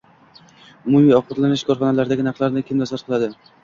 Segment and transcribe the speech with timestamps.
[0.93, 3.53] Umumiy ovqatlanish korxonalardagi narxlarni kim nazorat qiladi❓